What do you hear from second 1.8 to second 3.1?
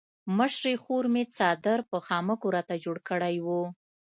په خامکو راته جوړ